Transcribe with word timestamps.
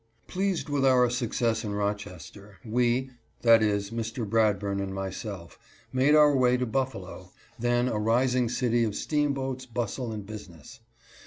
Pleased 0.25 0.67
with 0.67 0.83
our 0.83 1.11
success 1.11 1.63
in 1.63 1.73
Rochester, 1.75 2.57
we— 2.65 3.11
that 3.43 3.61
is, 3.61 3.91
Mr. 3.91 4.27
Bradburn 4.27 4.81
and 4.81 4.95
myself— 4.95 5.59
made 5.93 6.15
our 6.15 6.35
way 6.35 6.57
to 6.57 6.65
Buffalo, 6.65 7.29
then 7.59 7.87
a 7.87 7.99
rising 7.99 8.49
city 8.49 8.83
of 8.83 8.95
steamboats, 8.95 9.67
bustle, 9.67 10.11
and 10.11 10.25
business. 10.25 10.79